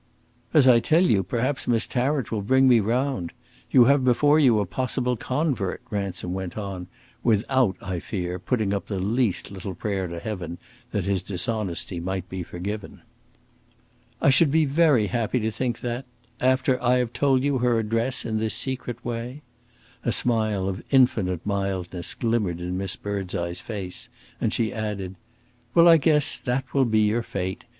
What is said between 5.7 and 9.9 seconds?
Ransom went on, without, I fear, putting up the least little